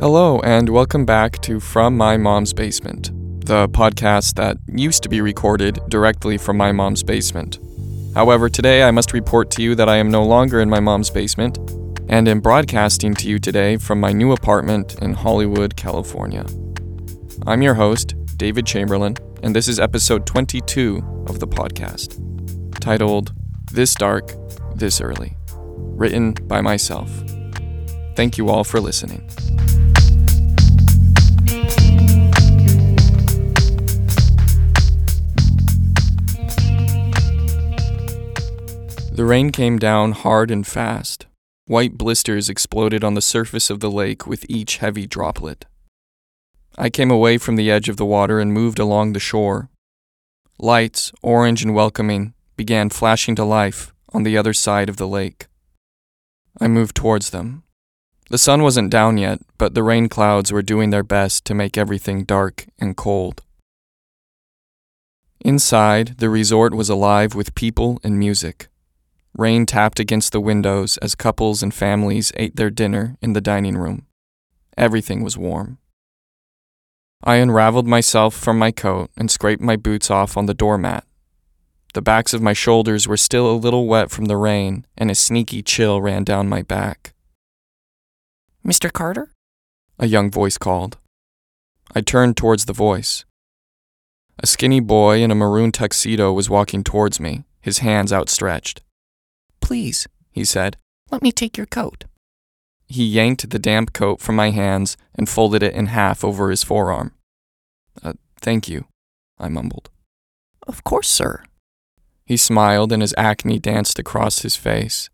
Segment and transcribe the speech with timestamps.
[0.00, 3.10] Hello, and welcome back to From My Mom's Basement,
[3.44, 7.58] the podcast that used to be recorded directly from my mom's basement.
[8.14, 11.10] However, today I must report to you that I am no longer in my mom's
[11.10, 11.58] basement
[12.08, 16.46] and am broadcasting to you today from my new apartment in Hollywood, California.
[17.48, 22.20] I'm your host, David Chamberlain, and this is episode 22 of the podcast,
[22.78, 23.32] titled
[23.72, 24.32] This Dark,
[24.76, 27.10] This Early, written by myself.
[28.14, 29.28] Thank you all for listening.
[39.18, 41.26] The rain came down hard and fast.
[41.66, 45.64] White blisters exploded on the surface of the lake with each heavy droplet.
[46.76, 49.70] I came away from the edge of the water and moved along the shore.
[50.60, 55.48] Lights, orange and welcoming, began flashing to life on the other side of the lake.
[56.60, 57.64] I moved towards them.
[58.30, 61.76] The sun wasn't down yet, but the rain clouds were doing their best to make
[61.76, 63.42] everything dark and cold.
[65.40, 68.68] Inside, the resort was alive with people and music.
[69.36, 73.76] Rain tapped against the windows as couples and families ate their dinner in the dining
[73.76, 74.06] room.
[74.76, 75.78] Everything was warm.
[77.22, 81.04] I unraveled myself from my coat and scraped my boots off on the doormat.
[81.94, 85.14] The backs of my shoulders were still a little wet from the rain, and a
[85.14, 87.12] sneaky chill ran down my back.
[88.64, 88.92] Mr.
[88.92, 89.32] Carter?
[89.98, 90.98] A young voice called.
[91.94, 93.24] I turned towards the voice.
[94.38, 98.82] A skinny boy in a maroon tuxedo was walking towards me, his hands outstretched.
[99.68, 100.78] Please, he said,
[101.10, 102.04] let me take your coat.
[102.86, 106.64] He yanked the damp coat from my hands and folded it in half over his
[106.64, 107.12] forearm.
[108.02, 108.86] Uh, thank you,
[109.38, 109.90] I mumbled.
[110.66, 111.42] Of course, sir.
[112.24, 115.10] He smiled and his acne danced across his face.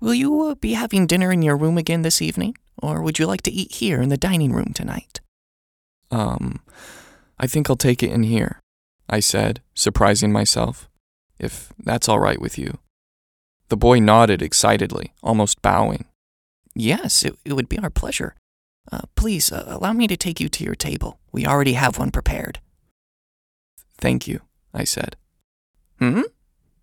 [0.00, 3.28] Will you uh, be having dinner in your room again this evening, or would you
[3.28, 5.20] like to eat here in the dining room tonight?
[6.10, 6.62] Um,
[7.38, 8.58] I think I'll take it in here,
[9.08, 10.88] I said, surprising myself,
[11.38, 12.80] if that's all right with you.
[13.72, 16.04] The boy nodded excitedly, almost bowing.
[16.74, 18.34] Yes, it, it would be our pleasure.
[18.92, 21.18] Uh, please, uh, allow me to take you to your table.
[21.32, 22.60] We already have one prepared.
[23.96, 24.42] Thank you,
[24.74, 25.16] I said.
[25.98, 26.20] Hmm?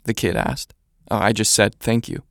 [0.06, 0.74] The kid asked.
[1.12, 2.24] Oh, I just said thank you.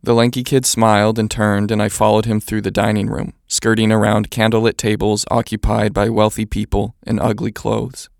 [0.00, 3.90] The lanky kid smiled and turned, and I followed him through the dining room, skirting
[3.90, 8.10] around candlelit tables occupied by wealthy people in ugly clothes.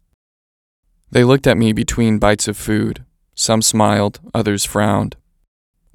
[1.12, 3.04] They looked at me between bites of food.
[3.36, 5.14] Some smiled, others frowned.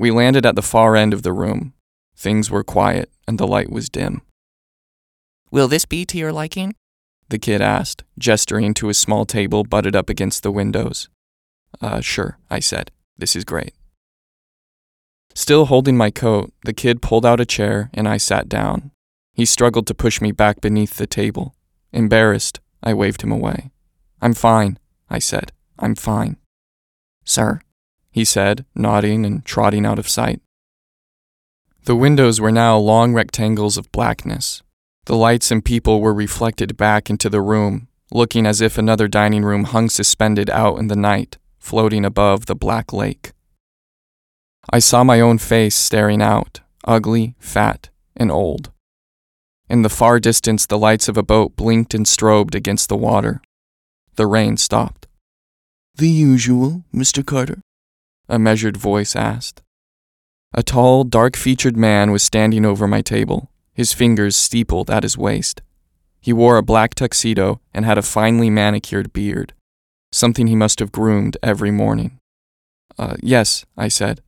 [0.02, 1.76] We landed at the far end of the room.
[2.18, 4.24] Things were quiet, and the light was dim.
[5.52, 6.74] Will this be to your liking?
[7.30, 11.08] The kid asked, gesturing to a small table butted up against the windows.
[11.80, 12.90] Uh, sure, I said.
[13.16, 13.76] This is great.
[15.36, 18.90] Still holding my coat, the kid pulled out a chair and I sat down.
[19.36, 21.54] He struggled to push me back beneath the table.
[21.94, 23.70] Embarrassed, I waved him away.
[24.20, 24.80] I'm fine,
[25.12, 25.52] I said.
[25.78, 26.38] I'm fine.
[27.24, 27.62] Sir,
[28.12, 30.42] he said, nodding and trotting out of sight.
[31.86, 34.62] The windows were now long rectangles of blackness.
[35.06, 39.44] The lights and people were reflected back into the room, looking as if another dining
[39.44, 43.32] room hung suspended out in the night, floating above the black lake.
[44.70, 48.72] I saw my own face staring out, ugly, fat, and old.
[49.68, 53.42] In the far distance, the lights of a boat blinked and strobed against the water.
[54.18, 55.08] The rain stopped.
[55.96, 57.26] The usual, Mr.
[57.26, 57.62] Carter?
[58.32, 59.62] A measured voice asked.
[60.54, 65.18] A tall, dark featured man was standing over my table, his fingers steepled at his
[65.18, 65.62] waist.
[66.20, 69.54] He wore a black tuxedo and had a finely manicured beard,
[70.12, 72.20] something he must have groomed every morning.
[72.98, 74.22] Uh, yes, I said.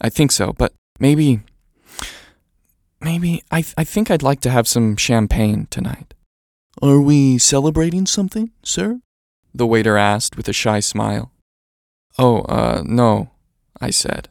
[0.00, 1.40] I think so, but maybe.
[3.00, 6.14] Maybe I, th- I think I'd like to have some champagne tonight.
[6.82, 9.00] Are we celebrating something, sir?
[9.54, 11.30] The waiter asked with a shy smile.
[12.18, 13.30] Oh, uh, no,
[13.80, 14.28] I said.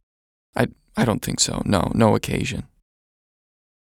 [0.56, 1.62] I, I don't think so.
[1.66, 2.68] No, no occasion.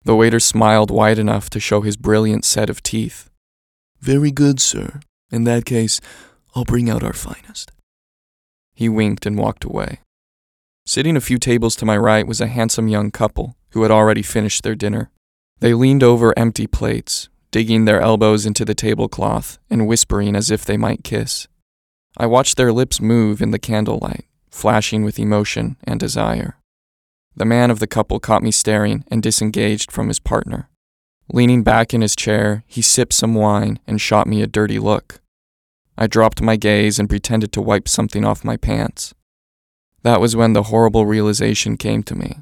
[0.05, 3.31] The waiter smiled wide enough to show his brilliant set of teeth.
[4.01, 5.01] Very good, sir.
[5.31, 6.01] In that case,
[6.55, 7.73] I'll bring out our finest.
[8.75, 10.01] He winked and walked away.
[10.87, 14.23] Sitting a few tables to my right was a handsome young couple who had already
[14.23, 15.11] finished their dinner.
[15.61, 20.65] They leaned over empty plates, digging their elbows into the tablecloth and whispering as if
[20.65, 21.49] they might kiss.
[22.17, 26.57] I watched their lips move in the candlelight flashing with emotion and desire.
[27.37, 30.69] The man of the couple caught me staring and disengaged from his partner.
[31.33, 35.21] Leaning back in his chair, he sipped some wine and shot me a dirty look.
[35.97, 39.15] I dropped my gaze and pretended to wipe something off my pants.
[40.03, 42.39] That was when the horrible realization came to me.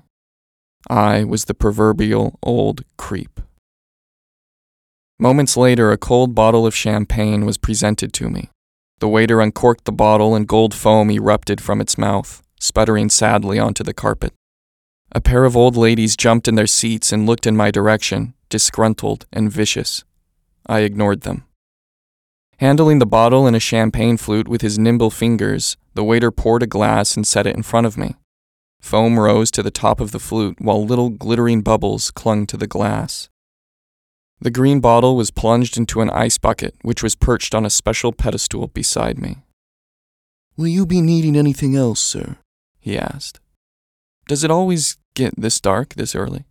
[0.89, 3.41] I was the proverbial old creep.
[5.19, 8.51] Moments later, a cold bottle of champagne was presented to me.
[8.99, 13.85] The waiter uncorked the bottle and gold foam erupted from its mouth, sputtering sadly onto
[13.85, 14.33] the carpet.
[15.13, 19.27] A pair of old ladies jumped in their seats and looked in my direction, disgruntled
[19.33, 20.05] and vicious.
[20.67, 21.45] I ignored them.
[22.59, 26.67] Handling the bottle and a champagne flute with his nimble fingers, the waiter poured a
[26.67, 28.17] glass and set it in front of me.
[28.81, 32.67] Foam rose to the top of the flute while little glittering bubbles clung to the
[32.67, 33.29] glass.
[34.41, 38.13] The green bottle was plunged into an ice bucket, which was perched on a special
[38.13, 39.39] pedestal beside me.
[40.57, 42.37] Will you be needing anything else, sir?
[42.79, 43.41] He asked.
[44.29, 46.45] Does it always get this dark this early?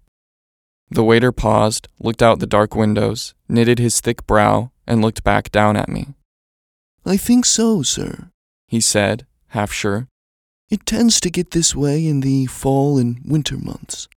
[0.90, 5.52] The waiter paused, looked out the dark windows, knitted his thick brow, and looked back
[5.52, 6.16] down at me.
[7.06, 8.30] I think so, sir,
[8.68, 10.08] He said, half sure.
[10.70, 14.08] It tends to get this way in the fall and winter months.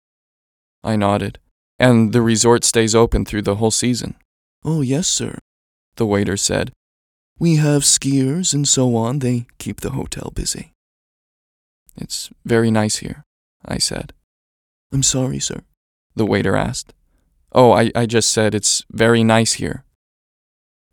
[0.82, 1.38] I nodded.
[1.78, 4.16] And the resort stays open through the whole season,
[4.64, 5.38] Oh, yes, sir.
[5.96, 6.72] the waiter said.
[7.38, 9.20] We have skiers and so on.
[9.20, 10.72] They keep the hotel busy.
[11.96, 13.22] It's very nice here,
[13.64, 14.12] I said.
[14.92, 15.60] I'm sorry, sir.
[16.16, 16.94] The waiter asked.
[17.52, 19.84] Oh, I, I just said it's very nice here.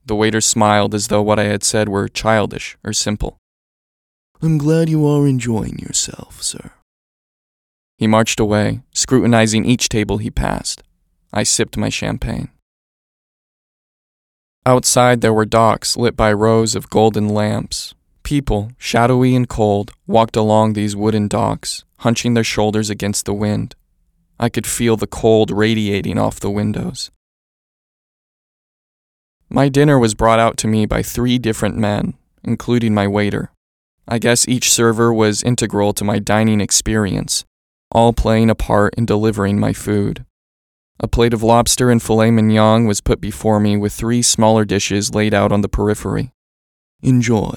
[0.06, 3.38] The waiter smiled as though what I had said were childish or simple.
[4.42, 6.72] I'm glad you are enjoying yourself, sir.
[7.98, 10.84] He marched away, scrutinizing each table he passed.
[11.32, 12.50] I sipped my champagne.
[14.66, 17.94] Outside, there were docks lit by rows of golden lamps.
[18.24, 23.76] People, shadowy and cold, walked along these wooden docks, hunching their shoulders against the wind.
[24.40, 27.12] I could feel the cold radiating off the windows.
[29.50, 33.52] My dinner was brought out to me by three different men, including my waiter.
[34.08, 37.46] I guess each server was integral to my dining experience,
[37.96, 40.26] all playing a part in delivering my food.
[41.00, 45.16] A plate of lobster and filet mignon was put before me with three smaller dishes
[45.16, 46.34] laid out on the periphery.
[47.02, 47.56] Enjoy.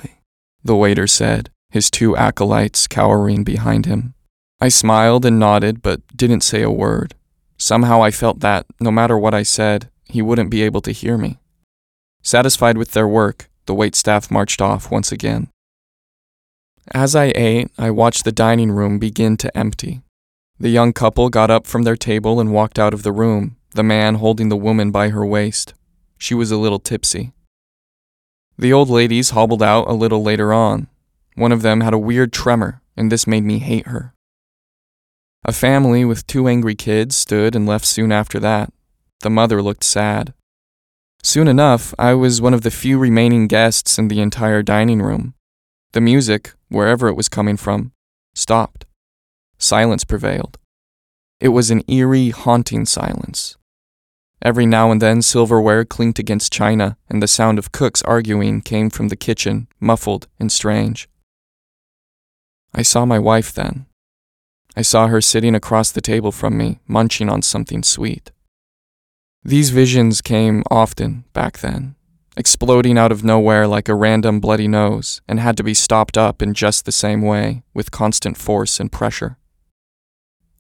[0.63, 4.15] The waiter said, his two acolytes cowering behind him.
[4.61, 7.17] I smiled and nodded, but didn't say a word.
[7.57, 11.19] Somehow I felt that, no matter what I said, he wouldn't be able to hear
[11.19, 11.41] me.
[12.23, 15.49] Satisfied with their work, the waitstaff marched off once again.
[16.95, 20.03] As I ate, I watched the dining room begin to empty.
[20.61, 23.85] The young couple got up from their table and walked out of the room, the
[23.85, 25.75] man holding the woman by her waist.
[26.19, 27.33] She was a little tipsy.
[28.59, 30.89] The old ladies hobbled out a little later on.
[31.37, 34.15] One of them had a weird tremor, and this made me hate her.
[35.45, 38.73] A family with two angry kids stood and left soon after that.
[39.21, 40.35] The mother looked sad.
[41.23, 45.35] Soon enough, I was one of the few remaining guests in the entire dining room.
[45.93, 47.93] The music, wherever it was coming from,
[48.35, 48.87] stopped.
[49.59, 50.59] Silence prevailed.
[51.41, 53.57] It was an eerie, haunting silence.
[54.41, 58.89] Every now and then, silverware clinked against china, and the sound of cooks arguing came
[58.89, 61.09] from the kitchen, muffled and strange.
[62.73, 63.87] I saw my wife then.
[64.77, 68.31] I saw her sitting across the table from me, munching on something sweet.
[69.43, 71.97] These visions came often back then,
[72.37, 76.43] exploding out of nowhere like a random bloody nose, and had to be stopped up
[76.43, 79.37] in just the same way, with constant force and pressure.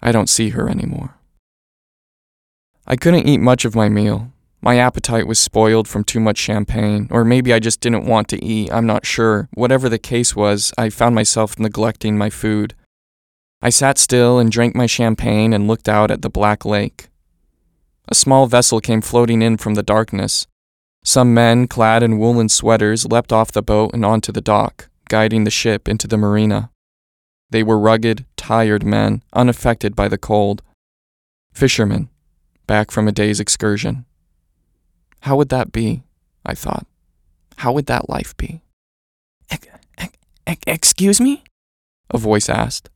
[0.02, 1.14] I don't see her anymore.
[2.86, 4.32] I couldn't eat much of my meal.
[4.60, 8.44] My appetite was spoiled from too much champagne, or maybe I just didn't want to
[8.44, 9.48] eat, I'm not sure.
[9.54, 12.74] Whatever the case was, I found myself neglecting my food.
[13.62, 17.08] I sat still and drank my champagne and looked out at the black lake.
[18.08, 20.46] A small vessel came floating in from the darkness.
[21.04, 25.44] Some men, clad in woolen sweaters, leapt off the boat and onto the dock, guiding
[25.44, 26.70] the ship into the marina.
[27.50, 30.62] They were rugged, tired men, unaffected by the cold.
[31.52, 32.08] Fishermen,
[32.66, 34.04] back from a day's excursion.
[35.22, 36.02] How would that be?
[36.44, 36.86] I thought.
[37.56, 38.62] How would that life be?
[40.66, 41.44] Excuse me?
[42.10, 42.88] A voice asked.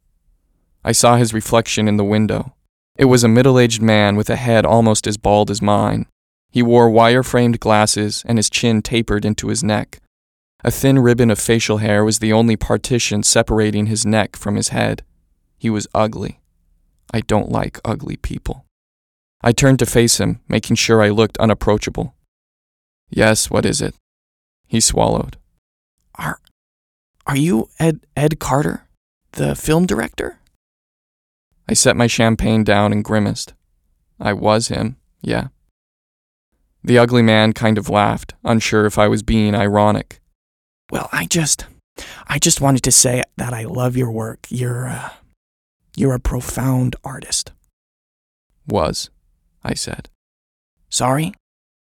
[0.84, 2.54] I saw his reflection in the window.
[2.96, 6.06] It was a middle aged man with a head almost as bald as mine.
[6.50, 10.00] He wore wire framed glasses and his chin tapered into his neck.
[10.64, 14.68] A thin ribbon of facial hair was the only partition separating his neck from his
[14.68, 15.02] head.
[15.58, 16.40] He was ugly.
[17.12, 18.64] I don't like ugly people.
[19.42, 22.14] I turned to face him, making sure I looked unapproachable.
[23.10, 23.94] Yes, what is it?
[24.68, 25.36] He swallowed.
[26.14, 26.38] Are
[27.26, 28.86] are you Ed Ed Carter,
[29.32, 30.38] the film director?
[31.68, 33.54] I set my champagne down and grimaced.
[34.20, 35.48] I was him, yeah.
[36.84, 40.20] The ugly man kind of laughed, unsure if I was being ironic.
[40.92, 41.64] Well, I just
[42.28, 44.46] I just wanted to say that I love your work.
[44.50, 45.08] You're uh,
[45.96, 47.50] you're a profound artist.
[48.68, 49.08] Was,
[49.64, 50.10] I said.
[50.90, 51.32] Sorry?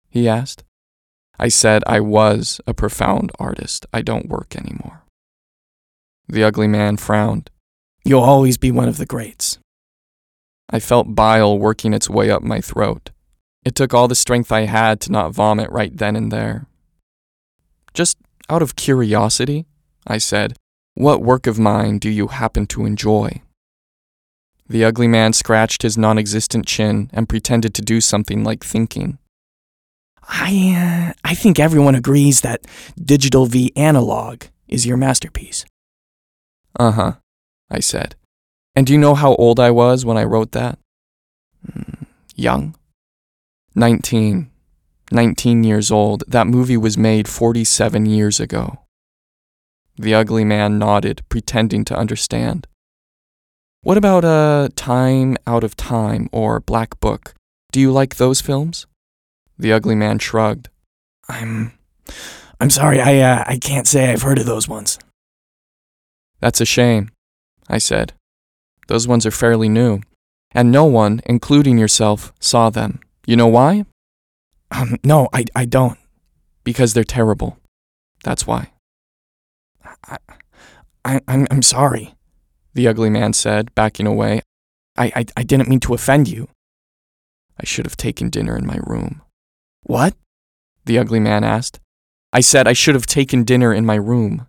[0.10, 0.66] he asked.
[1.40, 3.86] I said I was a profound artist.
[3.94, 5.04] I don't work anymore.
[6.28, 7.50] The ugly man frowned.
[8.04, 9.60] You'll always be one of the greats.
[10.70, 13.12] I felt bile working its way up my throat.
[13.64, 16.68] It took all the strength I had to not vomit right then and there.
[17.94, 18.18] Just
[18.50, 19.66] out of curiosity,
[20.08, 20.58] I said,
[20.96, 23.42] what work of mine do you happen to enjoy?
[24.68, 29.18] The ugly man scratched his non existent chin and pretended to do something like thinking.
[30.28, 32.66] I, uh, I think everyone agrees that
[33.04, 35.66] Digital v Analog is your masterpiece.
[36.78, 37.12] Uh huh,
[37.72, 38.16] I said.
[38.76, 40.78] And do you know how old I was when I wrote that?
[41.68, 42.76] Mm, young.
[43.76, 44.52] 19.
[45.12, 46.24] 19 years old.
[46.28, 48.80] That movie was made 47 years ago.
[49.98, 52.68] The ugly man nodded, pretending to understand.
[53.82, 57.34] What about uh, Time Out of Time or Black Book?
[57.72, 58.88] Do you like those films?
[59.58, 60.70] The ugly man shrugged.
[61.28, 61.74] I'm
[62.60, 65.00] I'm sorry, I uh, I can't say I've heard of those ones.
[66.40, 67.10] That's a shame,
[67.68, 68.14] I said.
[68.88, 70.02] Those ones are fairly new,
[70.52, 73.00] and no one, including yourself, saw them.
[73.26, 73.86] You know why?
[74.72, 75.98] Um, no, I, I don't.
[76.64, 77.58] Because they're terrible.
[78.24, 78.72] That's why.
[80.06, 80.18] I,
[81.06, 82.16] I, I'm, I'm sorry,
[82.74, 84.42] the ugly man said, backing away.
[84.98, 86.50] I, I, I didn't mean to offend you.
[87.60, 89.22] I should have taken dinner in my room.
[89.84, 90.16] What?
[90.86, 91.80] The ugly man asked.
[92.32, 94.48] I said I should have taken dinner in my room.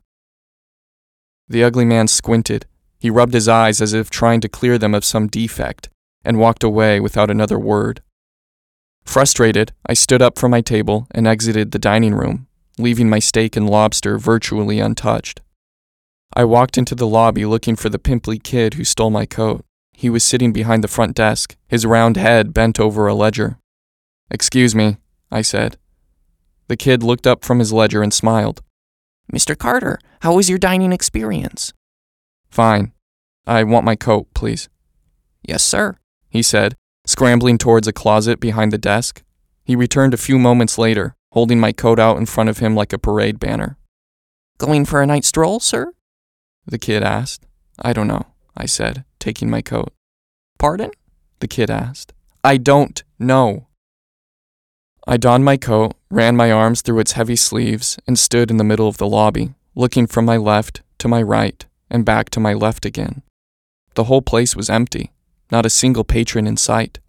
[1.48, 2.66] The ugly man squinted.
[2.98, 5.88] He rubbed his eyes as if trying to clear them of some defect,
[6.24, 8.02] and walked away without another word.
[9.04, 12.46] Frustrated, I stood up from my table and exited the dining room,
[12.78, 15.40] leaving my steak and lobster virtually untouched.
[16.36, 19.64] I walked into the lobby looking for the pimply kid who stole my coat.
[19.92, 23.58] He was sitting behind the front desk, his round head bent over a ledger.
[24.30, 24.98] Excuse me,
[25.30, 25.76] I said.
[26.68, 28.62] The kid looked up from his ledger and smiled.
[29.32, 29.58] Mr.
[29.58, 31.72] Carter, how was your dining experience?
[32.48, 32.92] Fine.
[33.46, 34.68] I want my coat, please.
[35.42, 35.96] Yes, sir,
[36.28, 36.76] he said,
[37.10, 39.22] scrambling towards a closet behind the desk.
[39.64, 42.92] He returned a few moments later, holding my coat out in front of him like
[42.92, 43.76] a parade banner.
[44.58, 45.92] Going for a night stroll, sir?
[46.66, 47.46] The kid asked.
[47.82, 48.26] I don't know,
[48.56, 49.92] I said, taking my coat.
[50.58, 50.92] Pardon?
[51.40, 52.12] The kid asked.
[52.44, 53.66] I don't know.
[55.04, 58.64] I donned my coat, ran my arms through its heavy sleeves, and stood in the
[58.64, 62.52] middle of the lobby, looking from my left to my right and back to my
[62.54, 63.22] left again.
[63.94, 65.10] The whole place was empty,
[65.50, 67.00] not a single patron in sight.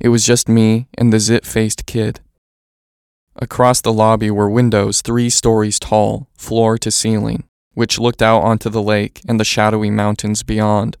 [0.00, 2.20] It was just me and the zit faced kid.
[3.36, 7.44] Across the lobby were windows three stories tall, floor to ceiling,
[7.74, 10.96] which looked out onto the lake and the shadowy mountains beyond.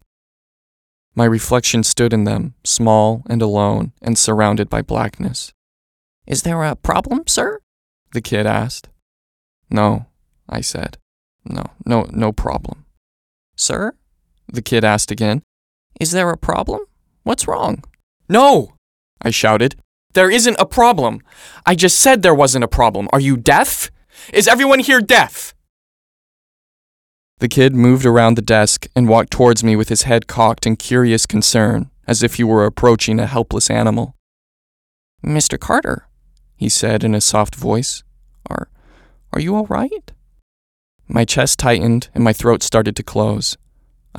[1.14, 5.54] My reflection stood in them, small and alone, and surrounded by blackness.
[6.26, 7.60] Is there a problem, sir?
[8.12, 8.90] The kid asked.
[9.70, 10.06] No,
[10.48, 10.98] I said.
[11.44, 12.84] No, no, no problem.
[13.56, 13.94] Sir?
[14.52, 15.42] The kid asked again.
[16.00, 16.80] Is there a problem?
[17.22, 17.82] What's wrong?
[18.28, 18.74] No!
[19.22, 19.76] I shouted.
[20.12, 21.20] There isn't a problem.
[21.64, 23.08] I just said there wasn't a problem.
[23.12, 23.90] Are you deaf?
[24.32, 25.54] Is everyone here deaf?
[27.38, 30.76] The kid moved around the desk and walked towards me with his head cocked in
[30.76, 34.16] curious concern, as if he were approaching a helpless animal.
[35.24, 35.60] Mr.
[35.60, 36.08] Carter,
[36.56, 38.02] he said in a soft voice,
[38.48, 38.70] are,
[39.32, 40.12] are you all right?
[41.08, 43.58] My chest tightened and my throat started to close.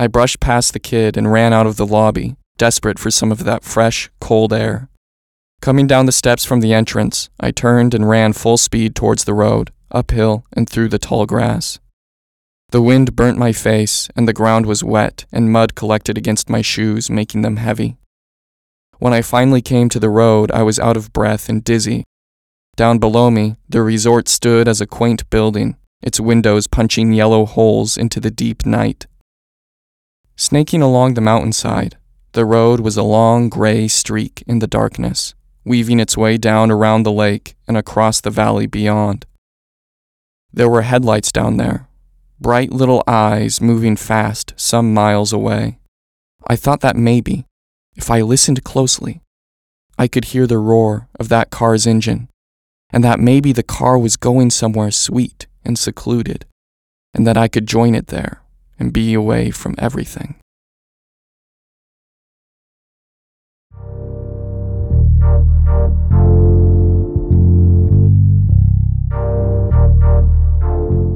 [0.00, 3.42] I brushed past the kid and ran out of the lobby, desperate for some of
[3.42, 4.88] that fresh, cold air.
[5.60, 9.34] Coming down the steps from the entrance, I turned and ran full speed towards the
[9.34, 11.80] road, uphill and through the tall grass.
[12.70, 16.62] The wind burnt my face, and the ground was wet, and mud collected against my
[16.62, 17.96] shoes, making them heavy.
[18.98, 22.04] When I finally came to the road, I was out of breath and dizzy.
[22.76, 27.96] Down below me, the resort stood as a quaint building, its windows punching yellow holes
[27.96, 29.08] into the deep night.
[30.40, 31.96] Snaking along the mountainside,
[32.30, 37.02] the road was a long gray streak in the darkness, weaving its way down around
[37.02, 39.26] the lake and across the valley beyond.
[40.52, 41.88] There were headlights down there,
[42.40, 45.80] bright little eyes moving fast some miles away.
[46.46, 47.44] I thought that maybe,
[47.96, 49.20] if I listened closely,
[49.98, 52.28] I could hear the roar of that car's engine,
[52.90, 56.46] and that maybe the car was going somewhere sweet and secluded,
[57.12, 58.44] and that I could join it there
[58.78, 60.36] and be away from everything.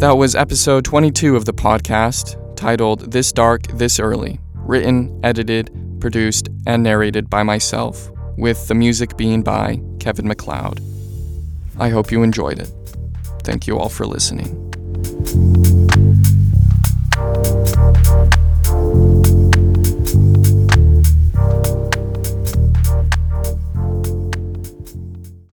[0.02, 6.48] That was episode 22 of the podcast, titled This Dark, This Early, written, edited, produced,
[6.66, 10.80] and narrated by myself, with the music being by Kevin MacLeod.
[11.78, 12.72] I hope you enjoyed it.
[13.44, 14.58] Thank you all for listening.